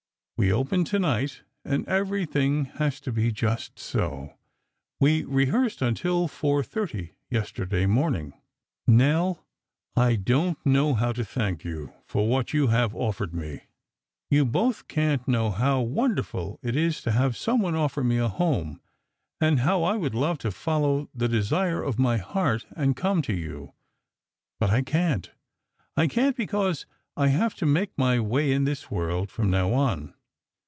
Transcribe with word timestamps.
We 0.37 0.51
open 0.51 0.85
tonight, 0.85 1.43
and 1.63 1.87
everything 1.87 2.65
has 2.65 2.99
to 3.01 3.11
be 3.11 3.31
just 3.31 3.77
so; 3.77 4.33
we 4.99 5.23
rehearsed 5.23 5.83
until 5.83 6.27
4:30 6.27 7.11
yesterday 7.29 7.85
morning. 7.85 8.33
Nell, 8.87 9.45
I 9.95 10.15
don't 10.15 10.57
know 10.65 10.95
how 10.95 11.11
to 11.11 11.23
thank 11.23 11.63
you 11.63 11.93
for 12.07 12.27
what 12.27 12.53
you 12.55 12.69
have 12.69 12.95
offered 12.95 13.35
me. 13.35 13.65
You 14.31 14.43
both 14.43 14.87
can't 14.87 15.27
know 15.27 15.51
how 15.51 15.81
wonderful 15.81 16.57
it 16.63 16.75
is 16.75 17.03
to 17.03 17.11
have 17.11 17.37
someone 17.37 17.75
offer 17.75 18.03
me 18.03 18.17
a 18.17 18.27
home, 18.27 18.81
and 19.39 19.59
how 19.59 19.83
I 19.83 19.95
would 19.95 20.15
love 20.15 20.39
to 20.39 20.49
follow 20.49 21.07
the 21.13 21.27
desire 21.29 21.83
of 21.83 21.99
my 21.99 22.17
heart 22.17 22.65
and 22.75 22.95
come 22.95 23.21
to 23.21 23.33
you. 23.35 23.73
But 24.59 24.71
I 24.71 24.81
can't. 24.81 25.29
I 25.95 26.07
can't, 26.07 26.35
because 26.35 26.87
I 27.15 27.27
have 27.27 27.53
to 27.57 27.67
make 27.67 27.95
my 27.95 28.19
way 28.19 28.51
in 28.51 28.63
this 28.63 28.89
world 28.89 29.29
from 29.29 29.51
now 29.51 29.73
on. 29.73 30.15